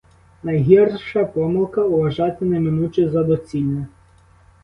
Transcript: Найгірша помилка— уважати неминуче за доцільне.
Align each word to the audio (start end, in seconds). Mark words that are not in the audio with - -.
Найгірша 0.43 1.25
помилка— 1.25 1.81
уважати 1.85 2.45
неминуче 2.45 3.09
за 3.09 3.23
доцільне. 3.23 3.87